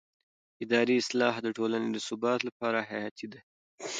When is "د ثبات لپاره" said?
1.91-2.79